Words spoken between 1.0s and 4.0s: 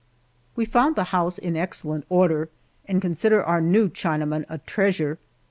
house in excellent order, and consider our new